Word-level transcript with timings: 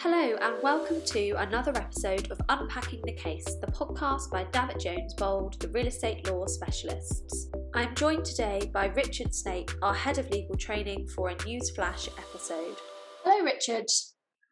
Hello, 0.00 0.36
and 0.40 0.62
welcome 0.62 1.02
to 1.06 1.30
another 1.38 1.72
episode 1.76 2.30
of 2.30 2.40
Unpacking 2.48 3.02
the 3.04 3.14
Case, 3.14 3.56
the 3.60 3.66
podcast 3.66 4.30
by 4.30 4.44
Davitt 4.52 4.78
Jones 4.78 5.12
Bould, 5.14 5.54
the 5.58 5.66
real 5.70 5.88
estate 5.88 6.24
law 6.30 6.46
specialists. 6.46 7.50
I'm 7.74 7.96
joined 7.96 8.24
today 8.24 8.70
by 8.72 8.86
Richard 8.86 9.34
Snape, 9.34 9.72
our 9.82 9.92
head 9.92 10.18
of 10.18 10.30
legal 10.30 10.54
training, 10.54 11.08
for 11.08 11.30
a 11.30 11.34
Newsflash 11.34 12.08
episode. 12.16 12.76
Hello, 13.24 13.44
Richard. 13.44 13.86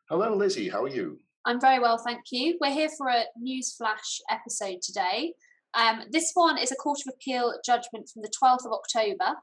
Hello, 0.08 0.34
Lizzie. 0.34 0.68
How 0.68 0.82
are 0.82 0.88
you? 0.88 1.20
I'm 1.44 1.60
very 1.60 1.78
well, 1.78 1.98
thank 1.98 2.22
you. 2.32 2.58
We're 2.60 2.72
here 2.72 2.90
for 2.98 3.06
a 3.06 3.26
Newsflash 3.40 4.18
episode 4.28 4.82
today. 4.82 5.34
Um, 5.74 6.06
this 6.10 6.32
one 6.34 6.58
is 6.58 6.72
a 6.72 6.76
Court 6.76 6.98
of 7.06 7.14
Appeal 7.14 7.54
judgment 7.64 8.08
from 8.12 8.22
the 8.22 8.32
12th 8.42 8.66
of 8.66 8.72
October 8.72 9.36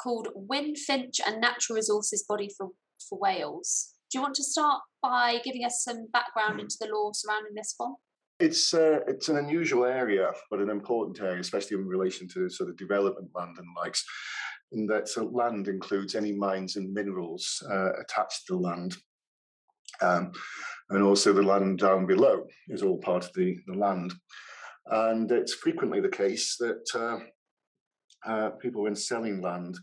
called 0.00 0.28
Wynne-Finch 0.34 1.20
and 1.26 1.42
Natural 1.42 1.76
Resources 1.76 2.24
Body 2.26 2.48
for, 2.56 2.70
for 3.06 3.18
Wales. 3.18 3.91
Do 4.12 4.18
you 4.18 4.22
want 4.22 4.34
to 4.34 4.44
start 4.44 4.82
by 5.00 5.40
giving 5.42 5.64
us 5.64 5.82
some 5.82 6.06
background 6.12 6.60
into 6.60 6.76
the 6.78 6.88
law 6.92 7.12
surrounding 7.14 7.54
this 7.54 7.74
one? 7.78 7.94
It's 8.40 8.74
uh, 8.74 8.98
it's 9.06 9.30
an 9.30 9.38
unusual 9.38 9.86
area, 9.86 10.32
but 10.50 10.60
an 10.60 10.68
important 10.68 11.18
area, 11.22 11.40
especially 11.40 11.78
in 11.78 11.86
relation 11.86 12.28
to 12.34 12.50
sort 12.50 12.68
of 12.68 12.76
development 12.76 13.30
land 13.34 13.56
and 13.56 13.66
likes. 13.74 14.04
In 14.72 14.86
that, 14.88 15.08
so 15.08 15.24
land 15.24 15.66
includes 15.68 16.14
any 16.14 16.32
mines 16.32 16.76
and 16.76 16.92
minerals 16.92 17.62
uh, 17.70 17.92
attached 18.00 18.46
to 18.48 18.54
the 18.54 18.58
land, 18.58 18.96
um, 20.02 20.32
and 20.90 21.02
also 21.02 21.32
the 21.32 21.42
land 21.42 21.78
down 21.78 22.04
below 22.04 22.44
is 22.68 22.82
all 22.82 22.98
part 22.98 23.24
of 23.24 23.32
the, 23.34 23.56
the 23.66 23.78
land. 23.78 24.12
And 24.88 25.30
it's 25.32 25.54
frequently 25.54 26.00
the 26.00 26.10
case 26.10 26.56
that 26.58 26.84
uh, 26.94 28.30
uh 28.30 28.50
people, 28.60 28.82
when 28.82 28.96
selling 28.96 29.40
land, 29.40 29.78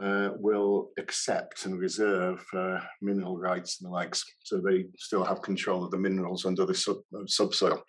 uh, 0.00 0.30
will 0.36 0.90
accept 0.98 1.66
and 1.66 1.78
reserve 1.78 2.44
uh, 2.56 2.80
mineral 3.00 3.38
rights 3.38 3.80
and 3.80 3.88
the 3.88 3.92
likes, 3.92 4.24
so 4.42 4.60
they 4.60 4.86
still 4.96 5.24
have 5.24 5.42
control 5.42 5.84
of 5.84 5.90
the 5.90 5.98
minerals 5.98 6.44
under 6.44 6.64
the 6.64 6.74
sub, 6.74 6.96
uh, 7.16 7.22
subsoil. 7.26 7.82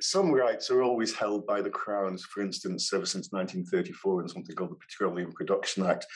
Some 0.00 0.30
rights 0.30 0.70
are 0.70 0.82
always 0.82 1.14
held 1.14 1.46
by 1.46 1.62
the 1.62 1.70
crowns. 1.70 2.24
For 2.24 2.42
instance, 2.42 2.92
ever 2.92 3.06
since 3.06 3.32
1934, 3.32 4.22
in 4.22 4.28
something 4.28 4.54
called 4.54 4.72
the 4.72 4.76
Petroleum 4.76 5.32
Production 5.32 5.86
Act, 5.86 6.06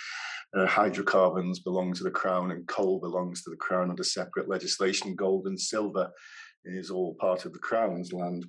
uh, 0.54 0.66
hydrocarbons 0.66 1.60
belong 1.60 1.94
to 1.94 2.04
the 2.04 2.10
crown 2.10 2.50
and 2.50 2.66
coal 2.68 3.00
belongs 3.00 3.42
to 3.42 3.50
the 3.50 3.56
crown 3.56 3.90
under 3.90 4.04
separate 4.04 4.48
legislation. 4.48 5.16
Gold 5.16 5.46
and 5.46 5.58
silver 5.58 6.10
is 6.64 6.90
all 6.90 7.14
part 7.14 7.44
of 7.44 7.52
the 7.52 7.58
crown's 7.58 8.12
land. 8.12 8.46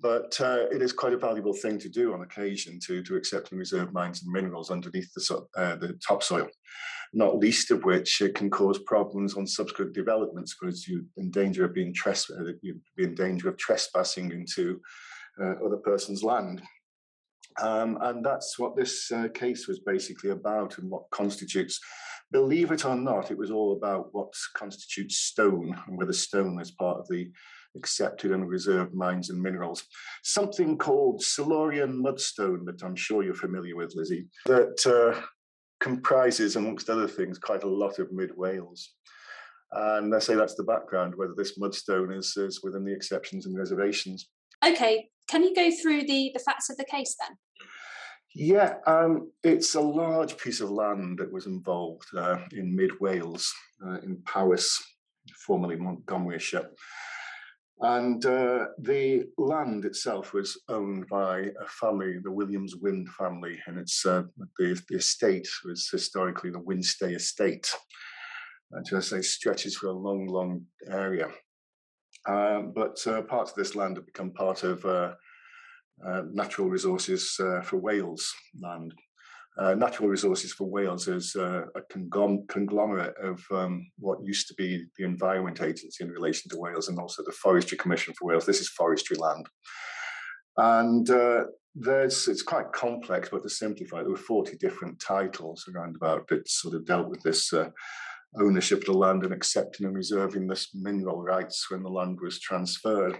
But 0.00 0.40
uh, 0.40 0.66
it 0.70 0.80
is 0.80 0.92
quite 0.92 1.12
a 1.12 1.18
valuable 1.18 1.52
thing 1.52 1.78
to 1.80 1.88
do 1.88 2.14
on 2.14 2.22
occasion 2.22 2.78
to, 2.86 3.02
to 3.02 3.16
accept 3.16 3.50
and 3.50 3.58
reserve 3.58 3.92
mines 3.92 4.22
and 4.22 4.32
minerals 4.32 4.70
underneath 4.70 5.12
the, 5.14 5.46
uh, 5.56 5.76
the 5.76 5.98
topsoil, 6.06 6.48
not 7.12 7.38
least 7.38 7.70
of 7.72 7.84
which 7.84 8.20
it 8.20 8.34
can 8.34 8.48
cause 8.48 8.78
problems 8.78 9.34
on 9.34 9.46
subsequent 9.46 9.94
developments 9.94 10.54
because 10.54 10.86
you're 10.86 11.02
in 11.16 11.30
danger 11.30 11.64
of 11.64 11.74
being, 11.74 11.92
uh, 12.06 12.14
you'd 12.62 12.80
be 12.96 13.04
in 13.04 13.14
danger 13.14 13.48
of 13.48 13.56
trespassing 13.56 14.30
into 14.30 14.80
uh, 15.42 15.54
other 15.64 15.78
person's 15.78 16.22
land. 16.22 16.62
Um, 17.60 17.98
and 18.02 18.24
that's 18.24 18.56
what 18.56 18.76
this 18.76 19.10
uh, 19.10 19.26
case 19.34 19.66
was 19.66 19.80
basically 19.80 20.30
about 20.30 20.78
and 20.78 20.88
what 20.88 21.10
constitutes 21.10 21.80
believe 22.30 22.70
it 22.70 22.84
or 22.84 22.94
not, 22.94 23.30
it 23.30 23.38
was 23.38 23.50
all 23.50 23.72
about 23.72 24.08
what 24.12 24.32
constitutes 24.54 25.16
stone 25.16 25.76
and 25.86 25.96
whether 25.96 26.12
stone 26.12 26.60
is 26.60 26.70
part 26.70 26.98
of 26.98 27.08
the 27.08 27.30
accepted 27.78 28.32
and 28.32 28.48
reserved 28.48 28.94
mines 28.94 29.30
and 29.30 29.40
minerals. 29.40 29.84
Something 30.22 30.76
called 30.76 31.22
Silurian 31.22 32.02
mudstone 32.02 32.64
that 32.66 32.82
I'm 32.82 32.96
sure 32.96 33.22
you're 33.22 33.34
familiar 33.34 33.76
with, 33.76 33.94
Lizzie, 33.94 34.26
that 34.46 34.78
uh, 34.86 35.20
comprises, 35.80 36.56
amongst 36.56 36.90
other 36.90 37.08
things, 37.08 37.38
quite 37.38 37.62
a 37.62 37.68
lot 37.68 37.98
of 37.98 38.12
mid 38.12 38.30
Wales. 38.36 38.94
And 39.72 40.14
I 40.14 40.18
say 40.18 40.34
that's 40.34 40.54
the 40.54 40.64
background, 40.64 41.14
whether 41.16 41.34
this 41.36 41.58
mudstone 41.58 42.16
is, 42.16 42.36
is 42.36 42.60
within 42.62 42.84
the 42.84 42.92
exceptions 42.92 43.46
and 43.46 43.56
reservations. 43.56 44.28
Okay, 44.64 45.08
can 45.30 45.44
you 45.44 45.54
go 45.54 45.70
through 45.70 46.02
the, 46.02 46.30
the 46.34 46.40
facts 46.40 46.70
of 46.70 46.76
the 46.76 46.84
case 46.84 47.14
then? 47.20 47.36
Yeah, 48.34 48.74
um, 48.86 49.32
it's 49.42 49.74
a 49.74 49.80
large 49.80 50.36
piece 50.38 50.60
of 50.60 50.70
land 50.70 51.18
that 51.18 51.32
was 51.32 51.46
involved 51.46 52.06
uh, 52.16 52.38
in 52.52 52.74
mid 52.74 52.92
Wales, 53.00 53.52
uh, 53.86 53.98
in 54.00 54.22
Powys, 54.24 54.78
formerly 55.46 55.76
Montgomeryshire. 55.76 56.68
And 57.80 58.24
uh, 58.26 58.66
the 58.78 59.26
land 59.38 59.84
itself 59.84 60.32
was 60.32 60.60
owned 60.68 61.06
by 61.08 61.38
a 61.40 61.66
family, 61.68 62.16
the 62.22 62.32
Williams 62.32 62.74
Wynn 62.76 63.06
family, 63.16 63.56
and 63.66 63.78
it's 63.78 64.04
uh, 64.04 64.24
the, 64.58 64.80
the 64.88 64.96
estate 64.96 65.48
was 65.64 65.88
historically 65.90 66.50
the 66.50 66.58
Wynnstay 66.58 67.14
estate. 67.14 67.70
And 68.72 68.84
to 68.86 69.00
say, 69.00 69.22
stretches 69.22 69.76
for 69.76 69.86
a 69.86 69.92
long, 69.92 70.26
long 70.26 70.66
area. 70.90 71.28
Um, 72.26 72.72
but 72.74 72.98
uh, 73.06 73.22
parts 73.22 73.52
of 73.52 73.56
this 73.56 73.74
land 73.74 73.96
have 73.96 74.06
become 74.06 74.32
part 74.32 74.64
of 74.64 74.84
uh, 74.84 75.14
uh, 76.06 76.22
natural 76.32 76.68
resources 76.68 77.36
uh, 77.40 77.60
for 77.62 77.78
Wales 77.78 78.34
land. 78.60 78.92
Uh, 79.58 79.74
Natural 79.74 80.08
Resources 80.08 80.52
for 80.52 80.68
Wales 80.68 81.08
is 81.08 81.34
uh, 81.34 81.62
a 81.74 81.80
conglomerate 81.90 83.14
of 83.20 83.44
um, 83.50 83.90
what 83.98 84.22
used 84.22 84.46
to 84.48 84.54
be 84.54 84.84
the 84.96 85.04
Environment 85.04 85.60
Agency 85.60 86.04
in 86.04 86.10
relation 86.10 86.48
to 86.50 86.58
Wales 86.58 86.88
and 86.88 86.98
also 86.98 87.24
the 87.24 87.32
Forestry 87.32 87.76
Commission 87.76 88.14
for 88.14 88.28
Wales. 88.28 88.46
This 88.46 88.60
is 88.60 88.68
forestry 88.68 89.16
land. 89.16 89.46
And 90.56 91.10
uh, 91.10 91.44
there's 91.74 92.28
it's 92.28 92.42
quite 92.42 92.72
complex, 92.72 93.30
but 93.30 93.42
to 93.42 93.48
simplify, 93.48 94.02
there 94.02 94.10
were 94.10 94.16
40 94.16 94.56
different 94.58 95.00
titles 95.00 95.68
around 95.74 95.96
about 95.96 96.28
that 96.28 96.48
sort 96.48 96.74
of 96.74 96.86
dealt 96.86 97.08
with 97.08 97.22
this 97.22 97.52
uh, 97.52 97.70
ownership 98.40 98.80
of 98.80 98.86
the 98.86 98.92
land 98.92 99.24
and 99.24 99.32
accepting 99.32 99.86
and 99.86 99.96
reserving 99.96 100.46
this 100.46 100.68
mineral 100.72 101.20
rights 101.20 101.68
when 101.68 101.82
the 101.82 101.90
land 101.90 102.18
was 102.20 102.38
transferred. 102.38 103.18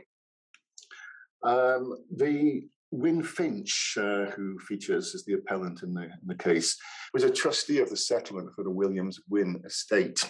Um, 1.42 1.94
the 2.14 2.68
Wynne-Finch, 2.90 3.98
uh, 3.98 4.26
who 4.30 4.58
features 4.60 5.14
as 5.14 5.24
the 5.24 5.34
appellant 5.34 5.82
in 5.82 5.92
the, 5.92 6.04
in 6.04 6.26
the 6.26 6.34
case, 6.34 6.76
was 7.12 7.24
a 7.24 7.30
trustee 7.30 7.80
of 7.80 7.90
the 7.90 7.96
settlement 7.96 8.50
for 8.54 8.64
the 8.64 8.70
Williams 8.70 9.20
Wynn 9.28 9.60
estate, 9.64 10.24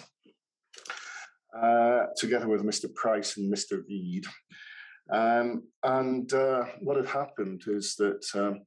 uh, 1.57 2.05
together 2.17 2.47
with 2.47 2.63
Mr. 2.63 2.93
Price 2.93 3.37
and 3.37 3.51
Mr. 3.53 3.81
Reed. 3.87 4.25
Um, 5.11 5.63
and 5.83 6.31
uh, 6.33 6.65
what 6.81 6.97
had 6.97 7.07
happened 7.07 7.63
is 7.67 7.95
that 7.95 8.25
um, 8.35 8.61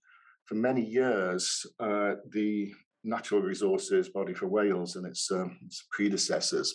for 0.46 0.54
many 0.54 0.84
years, 0.84 1.64
uh, 1.78 2.14
the 2.30 2.72
Natural 3.04 3.42
Resources 3.42 4.08
Body 4.08 4.34
for 4.34 4.46
Wales 4.46 4.96
and 4.96 5.06
its, 5.06 5.30
um, 5.30 5.58
its 5.64 5.86
predecessors, 5.90 6.74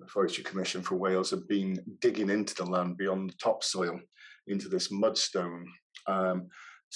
the 0.00 0.06
Forestry 0.06 0.44
Commission 0.44 0.82
for 0.82 0.96
Wales, 0.96 1.30
have 1.30 1.48
been 1.48 1.78
digging 2.00 2.30
into 2.30 2.54
the 2.54 2.64
land 2.64 2.96
beyond 2.96 3.30
the 3.30 3.34
topsoil 3.34 3.98
into 4.46 4.68
this 4.68 4.88
mudstone 4.88 5.64
um, 6.08 6.48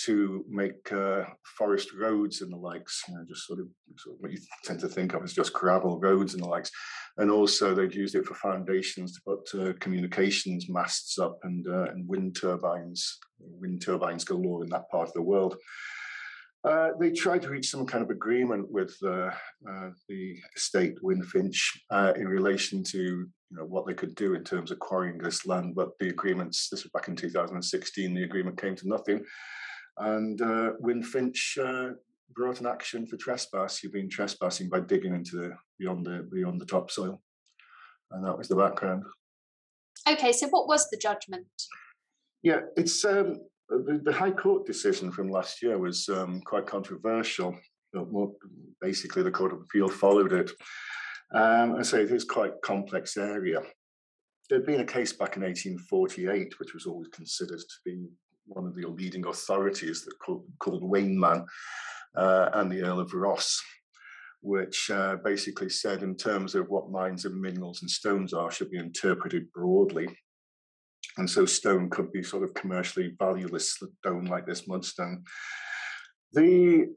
to 0.05 0.45
make 0.49 0.91
uh, 0.91 1.25
forest 1.59 1.93
roads 1.93 2.41
and 2.41 2.53
the 2.53 2.56
likes, 2.56 3.03
you 3.09 3.15
know, 3.15 3.25
just 3.28 3.47
sort 3.47 3.61
of, 3.61 3.67
sort 3.99 4.17
of, 4.17 4.21
what 4.21 4.33
you 4.33 4.39
tend 4.65 4.81
to 4.81 4.89
think 4.89 5.12
of 5.12 5.23
as 5.23 5.34
just 5.34 5.53
gravel 5.53 6.00
roads 6.00 6.33
and 6.33 6.43
the 6.43 6.49
likes. 6.49 6.71
And 7.19 7.31
also 7.31 7.75
they'd 7.75 7.95
used 7.95 8.15
it 8.15 8.25
for 8.25 8.34
foundations 8.34 9.12
to 9.15 9.21
put 9.27 9.61
uh, 9.61 9.73
communications 9.81 10.69
masts 10.69 11.19
up 11.19 11.39
and, 11.43 11.67
uh, 11.69 11.91
and 11.91 12.09
wind 12.09 12.37
turbines. 12.41 13.19
Wind 13.39 13.83
turbines 13.83 14.25
galore 14.25 14.65
in 14.65 14.71
that 14.71 14.89
part 14.91 15.09
of 15.09 15.15
the 15.15 15.23
world. 15.23 15.56
Uh, 16.65 16.91
they 16.99 17.11
tried 17.11 17.43
to 17.43 17.50
reach 17.50 17.69
some 17.69 17.84
kind 17.84 18.05
of 18.05 18.11
agreement 18.11 18.71
with 18.71 18.97
uh, 19.05 19.31
uh, 19.69 19.91
the 20.09 20.37
estate 20.56 20.94
Wynne-Finch 21.03 21.83
in 22.17 22.29
relation 22.29 22.84
to 22.84 23.29
you 23.53 23.59
know, 23.59 23.65
what 23.65 23.87
they 23.87 23.93
could 23.93 24.15
do 24.15 24.35
in 24.35 24.45
terms 24.45 24.71
of 24.71 24.79
quarrying 24.79 25.19
this 25.19 25.47
land, 25.47 25.75
but 25.75 25.91
the 26.01 26.09
agreements, 26.09 26.69
this 26.71 26.85
was 26.85 26.93
back 26.93 27.09
in 27.09 27.17
2016, 27.17 28.15
the 28.15 28.25
agreement 28.25 28.61
came 28.61 28.75
to 28.75 28.89
nothing. 28.89 29.23
And 29.99 30.41
uh, 30.41 30.71
Wynne-Finch 30.81 31.59
uh, 31.62 31.91
brought 32.35 32.61
an 32.61 32.67
action 32.67 33.07
for 33.07 33.19
trespass. 33.19 33.83
You've 33.83 33.93
been 33.93 34.09
trespassing 34.09 34.71
by 34.71 34.81
digging 34.81 35.15
into 35.15 35.37
the 35.37 35.53
beyond 35.79 36.07
the 36.07 36.27
beyond 36.33 36.62
the 36.62 36.65
topsoil, 36.65 37.21
and 38.11 38.27
that 38.27 38.39
was 38.39 38.49
the 38.49 38.57
background. 38.57 39.05
Okay, 40.09 40.33
so 40.33 40.49
what 40.49 40.67
was 40.67 40.88
the 40.88 40.97
judgment? 40.97 41.47
Yeah, 42.43 42.61
it's 42.79 43.05
um, 43.05 43.37
the, 43.69 44.00
the, 44.03 44.12
High 44.12 44.31
Court 44.31 44.67
decision 44.67 45.12
from 45.12 45.31
last 45.31 45.62
year 45.62 45.79
was 45.79 46.09
um, 46.09 46.41
quite 46.41 46.67
controversial. 46.67 47.55
Basically, 48.81 49.23
the 49.23 49.31
Court 49.31 49.53
of 49.53 49.61
Appeal 49.61 49.88
followed 49.88 50.32
it. 50.32 50.50
Um, 51.34 51.76
I 51.76 51.82
say 51.82 52.02
it 52.02 52.11
is 52.11 52.25
quite 52.25 52.61
complex 52.62 53.17
area. 53.17 53.62
There'd 54.49 54.67
been 54.67 54.81
a 54.81 54.84
case 54.84 55.12
back 55.12 55.37
in 55.37 55.43
1848, 55.43 56.58
which 56.58 56.75
was 56.75 56.87
always 56.87 57.08
considered 57.08 57.61
to 57.61 57.76
be 57.84 58.06
one 58.46 58.67
of 58.67 58.75
the 58.75 58.87
leading 58.87 59.26
authorities 59.26 60.05
that 60.05 60.19
called, 60.19 60.44
called 60.58 60.82
uh, 62.17 62.50
and 62.52 62.70
the 62.70 62.82
Earl 62.82 63.00
of 63.00 63.14
Rosse, 63.14 63.62
which 64.43 64.90
uh, 64.90 65.17
basically 65.25 65.70
said, 65.70 66.02
in 66.02 66.17
terms 66.17 66.55
of 66.55 66.69
what 66.69 66.90
mines 66.90 67.25
and 67.25 67.40
minerals 67.40 67.81
and 67.81 67.90
stones 67.90 68.35
are, 68.35 68.50
should 68.50 68.70
be 68.70 68.78
interpreted 68.78 69.50
broadly 69.52 70.08
and 71.19 71.28
so 71.28 71.44
stone 71.44 71.90
could 71.90 72.12
be 72.12 72.23
sort 72.23 72.43
of 72.43 72.55
commercially 72.55 73.14
valueless 73.19 73.73
stone 73.73 74.25
like 74.26 74.46
this 74.46 74.62
mudstone. 74.62 75.23
The 76.32 76.94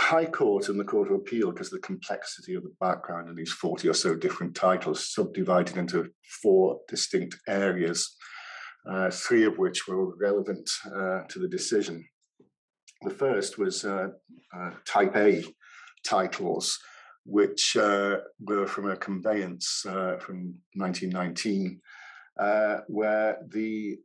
High 0.00 0.24
Court 0.24 0.68
and 0.68 0.80
the 0.80 0.84
Court 0.84 1.08
of 1.08 1.14
Appeal, 1.14 1.52
because 1.52 1.70
the 1.70 1.78
complexity 1.78 2.54
of 2.54 2.62
the 2.62 2.74
background 2.80 3.28
and 3.28 3.36
these 3.36 3.52
40 3.52 3.88
or 3.88 3.94
so 3.94 4.16
different 4.16 4.54
titles, 4.54 5.12
subdivided 5.12 5.76
into 5.76 6.10
four 6.42 6.80
distinct 6.88 7.36
areas, 7.46 8.16
uh, 8.90 9.10
three 9.10 9.44
of 9.44 9.58
which 9.58 9.86
were 9.86 10.16
relevant 10.16 10.68
uh, 10.86 11.20
to 11.28 11.38
the 11.38 11.48
decision. 11.48 12.04
The 13.02 13.10
first 13.10 13.58
was 13.58 13.84
uh, 13.84 14.08
uh 14.56 14.70
Type 14.86 15.16
A 15.16 15.44
titles, 16.04 16.78
which 17.24 17.76
uh, 17.76 18.16
were 18.40 18.66
from 18.66 18.90
a 18.90 18.96
conveyance 18.96 19.84
uh, 19.86 20.16
from 20.18 20.54
1919, 20.74 21.80
where 22.88 23.36
the 23.48 23.98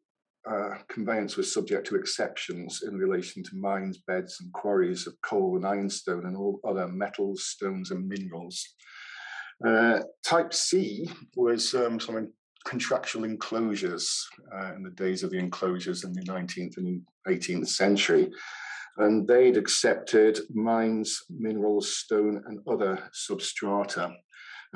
uh, 0.49 0.75
conveyance 0.89 1.37
was 1.37 1.53
subject 1.53 1.87
to 1.87 1.95
exceptions 1.95 2.83
in 2.83 2.97
relation 2.97 3.43
to 3.43 3.55
mines, 3.55 3.97
beds, 4.07 4.39
and 4.41 4.53
quarries 4.53 5.07
of 5.07 5.13
coal 5.23 5.55
and 5.55 5.65
ironstone 5.65 6.25
and 6.25 6.37
all 6.37 6.59
other 6.67 6.87
metals, 6.87 7.45
stones, 7.45 7.91
and 7.91 8.07
minerals. 8.07 8.75
Uh, 9.65 9.99
type 10.23 10.53
C 10.53 11.09
was 11.35 11.73
um, 11.73 11.99
some 11.99 12.31
contractual 12.65 13.23
enclosures 13.23 14.27
uh, 14.53 14.73
in 14.75 14.83
the 14.83 14.91
days 14.91 15.23
of 15.23 15.31
the 15.31 15.39
enclosures 15.39 16.03
in 16.03 16.13
the 16.13 16.23
19th 16.23 16.77
and 16.77 17.01
18th 17.27 17.67
century. 17.67 18.29
And 18.97 19.27
they'd 19.27 19.57
accepted 19.57 20.39
mines, 20.53 21.21
minerals, 21.29 21.97
stone, 21.97 22.43
and 22.47 22.59
other 22.67 23.09
substrata 23.13 24.15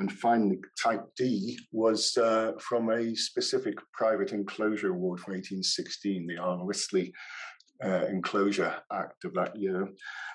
and 0.00 0.10
finally, 0.10 0.58
type 0.82 1.04
D 1.14 1.58
was 1.72 2.16
uh, 2.16 2.52
from 2.58 2.88
a 2.88 3.14
specific 3.14 3.74
private 3.92 4.32
enclosure 4.32 4.92
award 4.92 5.20
from 5.20 5.34
1816, 5.34 6.26
the 6.26 6.36
Arwystli 6.36 7.12
uh, 7.84 8.06
Enclosure 8.06 8.74
Act 8.90 9.26
of 9.26 9.34
that 9.34 9.54
year. 9.54 9.86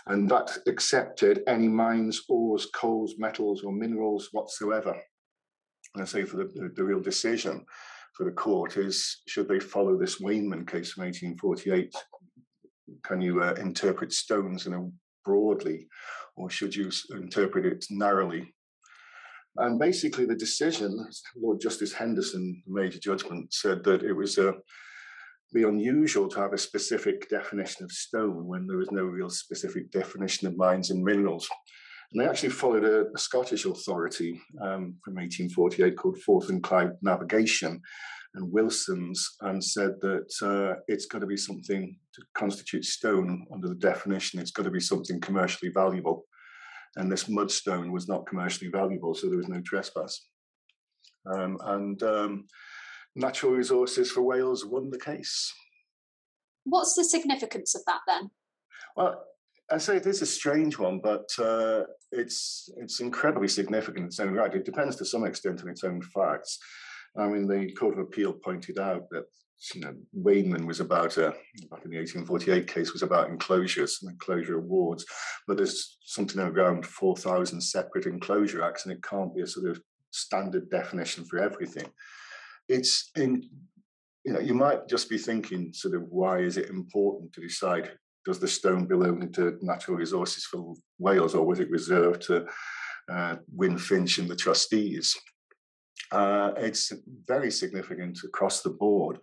And 0.06 0.30
that 0.30 0.56
accepted 0.68 1.42
any 1.48 1.68
mines, 1.68 2.22
ores, 2.30 2.68
coals, 2.76 3.16
metals, 3.18 3.64
or 3.64 3.74
minerals 3.74 4.30
whatsoever. 4.34 4.96
And 5.96 6.04
I 6.04 6.06
say 6.06 6.26
for 6.26 6.38
the, 6.38 6.72
the, 6.76 6.84
real 6.84 7.02
decision 7.02 7.66
for 8.14 8.26
the 8.26 8.32
court 8.32 8.78
is 8.78 9.24
should 9.28 9.48
they 9.48 9.60
follow 9.60 9.98
this 9.98 10.22
Wainman 10.22 10.68
case 10.68 10.92
from 10.92 11.06
1848? 11.06 11.92
Can 13.04 13.20
you 13.20 13.42
uh, 13.42 13.56
interpret 13.58 14.14
stones 14.14 14.68
in 14.68 14.74
a 14.76 14.88
broadly, 15.24 15.88
or 16.36 16.52
should 16.52 16.76
you 16.76 16.92
interpret 17.10 17.66
it 17.66 17.84
narrowly 17.90 18.54
and 19.58 19.80
basically, 19.80 20.26
the 20.26 20.36
decision, 20.36 21.08
Lord 21.36 21.62
Justice 21.62 21.94
Henderson, 21.94 22.62
made 22.68 22.94
a 22.94 23.00
judgment, 23.00 23.54
said 23.54 23.84
that 23.86 24.04
it 24.04 24.14
was 24.14 24.38
uh, 24.38 24.52
be 25.54 25.64
unusual 25.64 26.28
to 26.28 26.40
have 26.40 26.54
a 26.54 26.58
specific 26.58 27.30
definition 27.30 27.86
of 27.86 27.92
stone 27.92 28.46
when 28.46 28.68
there 28.68 28.78
was 28.78 28.92
no 28.92 29.04
real 29.04 29.30
specific 29.30 29.90
definition 29.92 30.48
of 30.48 30.58
mines 30.58 30.92
and 30.92 31.04
minerals. 31.04 31.48
And 32.12 32.22
they 32.22 32.28
actually 32.28 32.50
followed 32.50 32.84
a, 32.84 33.06
a 33.16 33.18
Scottish 33.18 33.66
authority 33.66 34.42
um, 34.62 34.96
from 35.04 35.16
1848 35.16 35.96
called 35.98 36.18
Forth 36.20 36.50
and 36.50 36.62
Clyde 36.62 36.92
Navigation 37.02 37.82
and 38.36 38.52
Wilson's 38.52 39.38
and 39.42 39.64
said 39.64 39.92
that 40.02 40.30
uh, 40.42 40.80
it's 40.88 41.06
got 41.06 41.20
to 41.20 41.26
be 41.26 41.38
something 41.38 41.98
to 42.14 42.22
constitute 42.34 42.84
stone 42.84 43.48
under 43.54 43.70
the 43.70 43.76
definition, 43.76 44.40
it's 44.40 44.52
got 44.52 44.64
to 44.64 44.72
be 44.72 44.82
something 44.82 45.22
commercially 45.22 45.72
valuable 45.72 46.26
and 46.96 47.12
this 47.12 47.26
mudstone 47.26 47.92
was 47.92 48.08
not 48.08 48.28
commercially 48.28 48.70
valuable, 48.70 49.14
so 49.14 49.28
there 49.28 49.38
was 49.38 49.50
no 49.50 49.62
trespass. 49.62 50.28
Um, 51.26 51.58
and 51.64 52.02
um, 52.04 52.46
Natural 53.16 53.54
Resources 53.54 54.12
for 54.12 54.22
Wales 54.22 54.66
won 54.66 54.90
the 54.90 55.00
case. 55.00 55.54
What's 56.64 56.96
the 56.96 57.04
significance 57.04 57.76
of 57.76 57.82
that 57.86 58.02
then? 58.08 58.32
Well, 58.96 59.24
I 59.72 59.78
say 59.78 59.98
it 59.98 60.06
is 60.06 60.22
a 60.22 60.28
strange 60.28 60.78
one, 60.78 61.00
but 61.04 61.28
uh, 61.40 61.84
it's 62.12 62.70
it's 62.78 63.00
incredibly 63.00 63.48
significant 63.48 64.00
in 64.00 64.06
its 64.06 64.20
own 64.20 64.34
right. 64.34 64.54
It 64.54 64.66
depends 64.66 64.96
to 64.98 65.06
some 65.06 65.26
extent 65.26 65.62
on 65.62 65.70
its 65.70 65.84
own 65.84 66.02
facts. 66.02 66.60
I 67.18 67.28
mean, 67.28 67.48
the 67.48 67.72
Court 67.74 67.94
of 67.94 68.00
Appeal 68.00 68.34
pointed 68.34 68.78
out 68.78 69.10
that 69.12 69.26
you 69.74 69.82
know, 69.82 69.96
Wainman 70.18 70.66
was 70.66 70.80
about 70.80 71.18
a, 71.18 71.30
back 71.72 71.86
in 71.86 71.92
the 71.92 71.98
1848 71.98 72.68
case, 72.68 72.94
was 72.94 73.04
about 73.04 73.30
enclosures 73.30 74.00
and 74.02 74.12
enclosure 74.12 74.58
awards, 74.58 75.06
but 75.48 75.58
there's 75.58 75.98
something 76.02 76.40
around 76.40 76.86
4,000 76.86 77.62
separate 77.62 78.06
enclosure 78.06 78.64
acts, 78.64 78.86
and 78.86 78.94
it 78.94 79.04
can't 79.04 79.34
be 79.34 79.42
a 79.42 79.48
sort 79.48 79.70
of 79.70 79.82
standard 80.12 80.70
definition 80.70 81.26
for 81.26 81.40
everything. 81.40 81.88
It's 82.68 83.12
in, 83.16 83.44
you 84.24 84.34
know, 84.34 84.40
you 84.40 84.54
might 84.54 84.88
just 84.88 85.10
be 85.10 85.18
thinking, 85.18 85.74
sort 85.74 85.96
of, 85.96 86.04
why 86.10 86.40
is 86.40 86.58
it 86.58 86.70
important 86.70 87.34
to 87.34 87.42
decide 87.42 87.92
does 88.26 88.40
the 88.40 88.48
stone 88.48 88.86
belong 88.86 89.32
to 89.34 89.58
natural 89.62 89.98
resources 89.98 90.46
for 90.46 90.74
Wales, 90.98 91.36
or 91.36 91.46
was 91.46 91.60
it 91.60 91.70
reserved 91.70 92.24
to 92.24 92.46
uh, 93.08 93.36
Wynne-Finch 93.54 94.18
and 94.18 94.28
the 94.28 94.36
trustees? 94.36 95.16
Uh, 96.16 96.54
it's 96.56 96.94
very 97.28 97.52
significant 97.52 98.18
across 98.24 98.62
the 98.62 98.70
board 98.70 99.20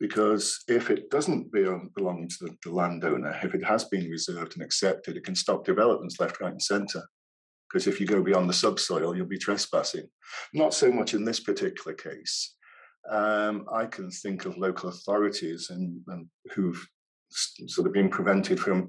because 0.00 0.64
if 0.66 0.90
it 0.90 1.08
doesn't 1.08 1.52
belong 1.52 2.28
to 2.28 2.36
the, 2.40 2.56
the, 2.64 2.70
landowner, 2.72 3.38
if 3.44 3.54
it 3.54 3.64
has 3.64 3.84
been 3.84 4.10
reserved 4.10 4.54
and 4.56 4.64
accepted, 4.64 5.16
it 5.16 5.24
can 5.24 5.36
stop 5.36 5.64
developments 5.64 6.18
left, 6.18 6.40
right, 6.40 6.50
and 6.50 6.60
centre. 6.60 7.04
Because 7.68 7.86
if 7.86 8.00
you 8.00 8.08
go 8.08 8.24
beyond 8.24 8.48
the 8.48 8.54
subsoil, 8.54 9.16
you'll 9.16 9.26
be 9.26 9.38
trespassing. 9.38 10.08
Not 10.52 10.74
so 10.74 10.90
much 10.90 11.14
in 11.14 11.24
this 11.24 11.38
particular 11.38 11.94
case. 11.94 12.56
Um, 13.08 13.64
I 13.72 13.86
can 13.86 14.10
think 14.10 14.46
of 14.46 14.58
local 14.58 14.88
authorities 14.88 15.68
and, 15.70 16.00
and 16.08 16.26
who've 16.54 16.84
sort 17.30 17.86
of 17.86 17.92
been 17.92 18.08
prevented 18.08 18.58
from 18.58 18.88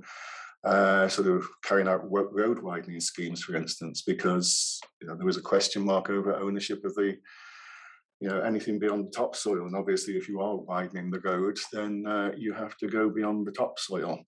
uh, 0.68 1.08
sort 1.08 1.28
of 1.28 1.48
carrying 1.64 1.88
out 1.88 2.12
road 2.12 2.62
widening 2.62 3.00
schemes, 3.00 3.42
for 3.42 3.56
instance, 3.56 4.02
because 4.02 4.80
you 5.02 5.08
know, 5.08 5.16
there 5.16 5.26
was 5.26 5.38
a 5.38 5.42
question 5.42 5.82
mark 5.82 6.10
over 6.10 6.36
ownership 6.36 6.84
of 6.84 6.94
the 6.96 7.18
you 8.20 8.28
know 8.28 8.42
anything 8.42 8.78
beyond 8.78 9.06
the 9.06 9.12
topsoil. 9.12 9.66
And 9.66 9.76
obviously, 9.76 10.18
if 10.18 10.28
you 10.28 10.42
are 10.42 10.58
widening 10.58 11.10
the 11.10 11.22
road, 11.22 11.58
then 11.72 12.06
uh, 12.06 12.32
you 12.36 12.54
have 12.54 12.76
to 12.78 12.88
go 12.88 13.10
beyond 13.10 13.48
the 13.48 13.52
topsoil. 13.52 14.20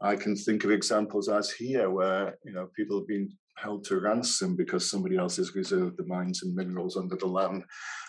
I 0.00 0.16
can 0.16 0.36
think 0.36 0.64
of 0.64 0.70
examples 0.70 1.28
as 1.28 1.50
here 1.50 1.88
where 1.88 2.36
you 2.44 2.52
know 2.52 2.68
people 2.76 2.98
have 2.98 3.08
been 3.08 3.30
held 3.56 3.84
to 3.84 3.98
ransom 3.98 4.54
because 4.54 4.90
somebody 4.90 5.16
else 5.16 5.36
has 5.36 5.54
reserved 5.54 5.96
the 5.96 6.04
mines 6.04 6.42
and 6.42 6.54
minerals 6.54 6.98
under 6.98 7.16
the 7.16 7.26
land, 7.26 7.64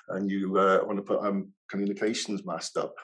and 0.10 0.30
you 0.30 0.58
uh, 0.58 0.80
want 0.84 0.98
to 0.98 1.04
put 1.04 1.24
a 1.24 1.30
um, 1.30 1.54
communications 1.70 2.46
mast 2.46 2.76
up 2.76 2.96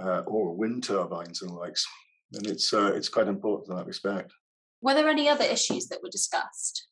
uh, 0.00 0.22
or 0.26 0.56
wind 0.56 0.84
turbines 0.84 1.42
and 1.42 1.50
likes. 1.50 1.86
And 2.34 2.46
it's 2.46 2.72
uh, 2.72 2.92
it's 2.94 3.08
quite 3.08 3.28
important 3.28 3.70
in 3.70 3.76
that 3.76 3.86
respect. 3.86 4.32
Were 4.80 4.94
there 4.94 5.08
any 5.08 5.28
other 5.28 5.44
issues 5.44 5.86
that 5.88 6.02
were 6.02 6.10
discussed? 6.10 6.88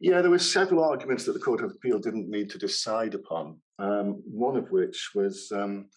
Yeah, 0.00 0.20
there 0.20 0.30
were 0.30 0.38
several 0.38 0.84
arguments 0.84 1.24
that 1.24 1.32
the 1.32 1.38
Court 1.38 1.62
of 1.62 1.70
Appeal 1.70 1.98
didn't 1.98 2.28
need 2.28 2.50
to 2.50 2.58
decide 2.58 3.14
upon. 3.14 3.58
Um, 3.78 4.22
one 4.26 4.56
of 4.56 4.70
which 4.70 5.10
was 5.14 5.50
um, 5.52 5.88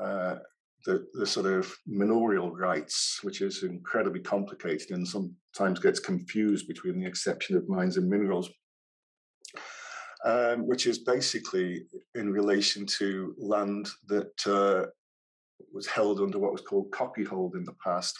uh, 0.00 0.36
the, 0.84 1.06
the 1.14 1.26
sort 1.26 1.46
of 1.46 1.74
manorial 1.86 2.50
rights, 2.54 3.20
which 3.22 3.40
is 3.40 3.62
incredibly 3.62 4.20
complicated 4.20 4.90
and 4.90 5.06
sometimes 5.06 5.80
gets 5.80 5.98
confused 5.98 6.68
between 6.68 7.00
the 7.00 7.06
exception 7.06 7.56
of 7.56 7.68
mines 7.68 7.96
and 7.96 8.08
minerals, 8.08 8.50
um, 10.24 10.66
which 10.66 10.86
is 10.86 10.98
basically 10.98 11.86
in 12.14 12.30
relation 12.30 12.86
to 12.86 13.34
land 13.38 13.88
that 14.08 14.46
uh, 14.46 14.86
was 15.74 15.86
held 15.86 16.20
under 16.20 16.38
what 16.38 16.52
was 16.52 16.62
called 16.62 16.90
copyhold 16.90 17.54
in 17.56 17.64
the 17.64 17.74
past 17.84 18.18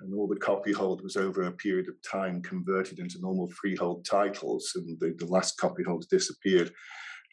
and 0.00 0.14
all 0.14 0.26
the 0.26 0.36
copyhold 0.36 1.02
was 1.02 1.16
over 1.16 1.42
a 1.42 1.52
period 1.52 1.88
of 1.88 1.94
time 2.02 2.42
converted 2.42 2.98
into 2.98 3.20
normal 3.20 3.50
freehold 3.50 4.04
titles, 4.04 4.72
and 4.74 4.98
the, 4.98 5.14
the 5.18 5.26
last 5.26 5.56
copyholds 5.56 6.06
disappeared 6.06 6.68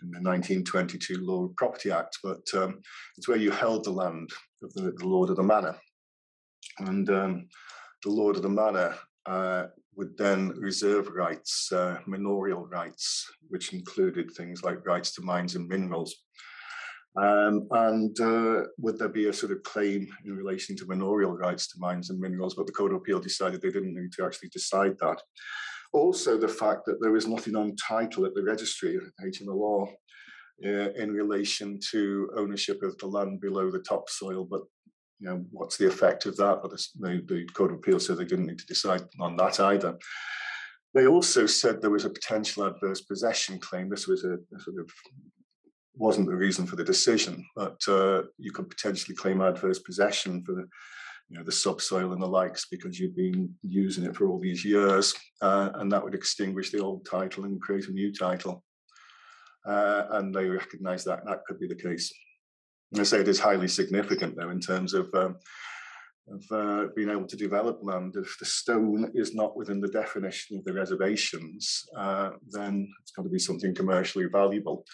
in 0.01 0.09
the 0.09 0.21
1922 0.21 1.17
Law 1.17 1.45
of 1.45 1.55
Property 1.55 1.91
Act. 1.91 2.19
But 2.23 2.41
um, 2.53 2.79
it's 3.17 3.27
where 3.27 3.37
you 3.37 3.51
held 3.51 3.83
the 3.83 3.91
land 3.91 4.29
of 4.63 4.73
the, 4.73 4.93
the 4.97 5.07
Lord 5.07 5.29
of 5.29 5.35
the 5.35 5.43
Manor, 5.43 5.77
and 6.79 7.09
um, 7.09 7.47
the 8.03 8.11
Lord 8.11 8.35
of 8.35 8.43
the 8.43 8.49
Manor 8.49 8.95
uh, 9.25 9.65
would 9.95 10.17
then 10.17 10.49
reserve 10.49 11.09
rights, 11.09 11.71
uh, 11.71 11.97
manorial 12.07 12.65
rights, 12.67 13.29
which 13.49 13.73
included 13.73 14.31
things 14.31 14.63
like 14.63 14.85
rights 14.85 15.13
to 15.15 15.21
mines 15.21 15.55
and 15.55 15.67
minerals. 15.67 16.15
Um, 17.17 17.67
and 17.71 18.19
uh, 18.21 18.63
would 18.77 18.97
there 18.97 19.09
be 19.09 19.27
a 19.27 19.33
sort 19.33 19.51
of 19.51 19.63
claim 19.63 20.07
in 20.25 20.35
relation 20.35 20.77
to 20.77 20.85
manorial 20.85 21.35
rights 21.35 21.67
to 21.69 21.79
mines 21.79 22.09
and 22.09 22.19
minerals? 22.19 22.55
But 22.55 22.67
the 22.67 22.71
Court 22.71 22.91
of 22.91 22.97
Appeal 22.99 23.19
decided 23.19 23.61
they 23.61 23.69
didn't 23.69 23.95
need 23.95 24.13
to 24.13 24.25
actually 24.25 24.49
decide 24.49 24.95
that. 24.99 25.21
Also, 25.93 26.37
the 26.37 26.47
fact 26.47 26.85
that 26.85 27.01
there 27.01 27.11
was 27.11 27.27
nothing 27.27 27.55
on 27.55 27.75
title 27.75 28.25
at 28.25 28.33
the 28.33 28.43
registry, 28.43 28.95
in 28.95 29.45
the 29.45 29.53
law, 29.53 29.85
uh, 30.65 30.91
in 30.93 31.11
relation 31.11 31.79
to 31.91 32.29
ownership 32.37 32.81
of 32.81 32.97
the 32.99 33.07
land 33.07 33.41
below 33.41 33.69
the 33.69 33.79
topsoil. 33.79 34.45
But 34.45 34.61
you 35.19 35.27
know, 35.27 35.45
what's 35.51 35.77
the 35.77 35.87
effect 35.87 36.25
of 36.25 36.37
that? 36.37 36.59
But 36.61 36.71
the, 36.71 37.21
the 37.27 37.45
Court 37.53 37.71
of 37.71 37.77
Appeal 37.79 37.99
said 37.99 38.17
they 38.17 38.25
didn't 38.25 38.47
need 38.47 38.59
to 38.59 38.65
decide 38.65 39.01
on 39.19 39.35
that 39.35 39.59
either. 39.59 39.97
They 40.93 41.07
also 41.07 41.45
said 41.45 41.81
there 41.81 41.89
was 41.89 42.05
a 42.05 42.09
potential 42.09 42.63
adverse 42.63 43.01
possession 43.01 43.59
claim. 43.59 43.89
This 43.89 44.07
was 44.07 44.23
a, 44.23 44.33
a 44.33 44.59
sort 44.59 44.79
of 44.79 44.89
wasn't 45.95 46.27
the 46.27 46.35
reason 46.35 46.65
for 46.65 46.75
the 46.75 46.83
decision, 46.83 47.45
but 47.55 47.79
uh, 47.87 48.23
you 48.37 48.51
could 48.51 48.69
potentially 48.69 49.15
claim 49.15 49.41
adverse 49.41 49.79
possession 49.79 50.43
for 50.43 50.53
the, 50.53 50.67
you 51.29 51.37
know 51.37 51.43
the 51.43 51.51
subsoil 51.51 52.13
and 52.13 52.21
the 52.21 52.27
likes 52.27 52.65
because 52.69 52.99
you've 52.99 53.15
been 53.15 53.53
using 53.63 54.03
it 54.05 54.15
for 54.15 54.27
all 54.27 54.39
these 54.39 54.63
years, 54.65 55.13
uh, 55.41 55.69
and 55.75 55.91
that 55.91 56.03
would 56.03 56.15
extinguish 56.15 56.71
the 56.71 56.79
old 56.79 57.05
title 57.05 57.45
and 57.45 57.61
create 57.61 57.87
a 57.87 57.91
new 57.91 58.13
title. 58.13 58.63
Uh, 59.65 60.03
and 60.11 60.33
they 60.33 60.49
recognise 60.49 61.03
that 61.03 61.23
that 61.25 61.45
could 61.45 61.59
be 61.59 61.67
the 61.67 61.75
case. 61.75 62.11
And 62.91 62.99
I 62.99 63.03
say 63.03 63.19
it 63.19 63.27
is 63.27 63.39
highly 63.39 63.67
significant 63.67 64.35
though 64.35 64.49
in 64.49 64.59
terms 64.59 64.93
of 64.93 65.09
um, 65.13 65.37
of 66.29 66.43
uh, 66.51 66.87
being 66.95 67.09
able 67.09 67.27
to 67.27 67.35
develop 67.35 67.79
land. 67.81 68.15
If 68.15 68.37
the 68.39 68.45
stone 68.45 69.11
is 69.13 69.33
not 69.33 69.55
within 69.55 69.81
the 69.81 69.87
definition 69.87 70.57
of 70.57 70.63
the 70.65 70.73
reservations, 70.73 71.83
uh, 71.97 72.31
then 72.49 72.87
it's 73.01 73.11
got 73.11 73.23
to 73.23 73.29
be 73.29 73.39
something 73.39 73.75
commercially 73.75 74.25
valuable. 74.31 74.85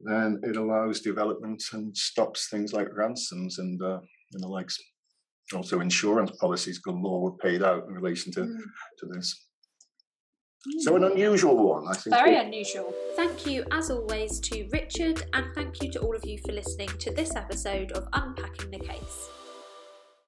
Then 0.00 0.40
it 0.44 0.56
allows 0.56 1.00
development 1.00 1.62
and 1.72 1.96
stops 1.96 2.48
things 2.48 2.72
like 2.72 2.96
ransoms 2.96 3.58
and 3.58 3.80
uh, 3.82 3.98
and 4.32 4.42
the 4.42 4.48
likes. 4.48 4.78
Also, 5.54 5.80
insurance 5.80 6.30
policies 6.38 6.78
galore 6.78 7.22
were 7.22 7.36
paid 7.38 7.62
out 7.62 7.84
in 7.88 7.94
relation 7.94 8.30
to, 8.32 8.40
mm. 8.40 8.58
to 8.98 9.06
this. 9.06 9.46
So 10.80 10.96
an 10.96 11.04
unusual 11.04 11.56
one, 11.56 11.88
I 11.88 11.94
think. 11.94 12.14
Very 12.14 12.36
unusual. 12.36 12.92
Thank 13.16 13.46
you, 13.46 13.64
as 13.70 13.90
always, 13.90 14.40
to 14.40 14.68
Richard, 14.72 15.24
and 15.32 15.46
thank 15.54 15.82
you 15.82 15.90
to 15.92 16.00
all 16.00 16.14
of 16.14 16.24
you 16.26 16.38
for 16.44 16.52
listening 16.52 16.88
to 16.88 17.12
this 17.12 17.34
episode 17.34 17.92
of 17.92 18.06
Unpacking 18.12 18.72
the 18.72 18.80
Case. 18.80 19.28